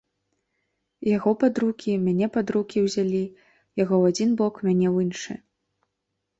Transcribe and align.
Яго 1.17 1.33
пад 1.43 1.53
рукі, 1.65 1.91
мяне 2.07 2.27
пад 2.39 2.47
рукі 2.57 2.77
ўзялі, 2.87 3.21
яго 3.83 3.87
ў 4.01 4.17
адзін 4.17 4.29
бок, 4.43 4.53
мяне 4.71 4.87
ў 4.95 4.97
іншы. 5.09 5.33